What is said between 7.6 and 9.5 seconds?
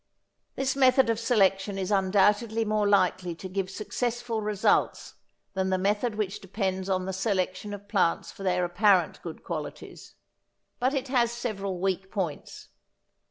of plants for their apparent good